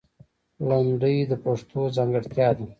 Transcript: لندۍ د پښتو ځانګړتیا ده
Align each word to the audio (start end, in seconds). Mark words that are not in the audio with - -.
لندۍ 0.67 1.17
د 1.31 1.33
پښتو 1.43 1.81
ځانګړتیا 1.95 2.47
ده 2.57 2.63